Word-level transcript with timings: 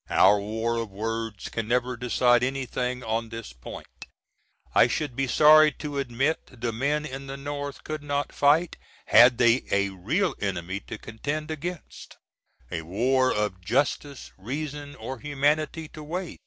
Our 0.09 0.39
war 0.39 0.77
of 0.77 0.89
words 0.89 1.47
can 1.49 1.67
never 1.67 1.95
decide 1.95 2.41
anything 2.43 3.03
on 3.03 3.29
this 3.29 3.53
point. 3.53 4.07
I 4.73 4.87
should 4.87 5.15
be 5.15 5.27
sorry 5.27 5.71
to 5.73 5.99
admit 5.99 6.59
the 6.59 6.73
men 6.73 7.05
in 7.05 7.27
the 7.27 7.37
North 7.37 7.83
could 7.83 8.01
not 8.01 8.33
fight, 8.33 8.77
had 9.05 9.37
they 9.37 9.63
a 9.69 9.89
real 9.89 10.33
enemy 10.41 10.79
to 10.87 10.97
contend 10.97 11.51
against 11.51 12.17
a 12.71 12.81
war 12.81 13.31
of 13.31 13.61
"justice, 13.61 14.31
reason, 14.39 14.95
or 14.95 15.19
humanity" 15.19 15.87
to 15.89 16.01
wage. 16.03 16.39